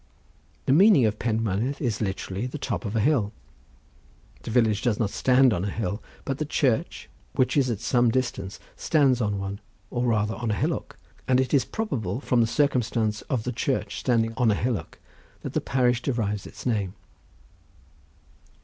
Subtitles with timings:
[0.65, 3.31] The meaning of Penmynnydd is literally the top of a hill.
[4.41, 8.09] The village does not stand on a hill, but the church, which is at some
[8.09, 9.59] distance, stands on one,
[9.91, 10.97] or rather on a hillock.
[11.27, 14.97] And it is probable from the circumstance of the church standing on a hillock,
[15.41, 16.95] that the parish derives its name.